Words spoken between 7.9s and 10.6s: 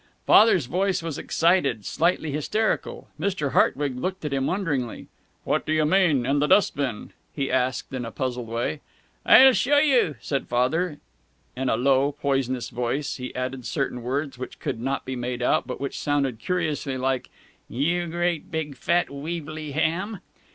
in a puzzled way. "I'll show you," said